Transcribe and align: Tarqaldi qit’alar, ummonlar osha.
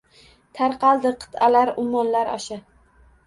Tarqaldi 0.59 1.11
qit’alar, 1.25 1.71
ummonlar 1.83 2.33
osha. 2.39 2.59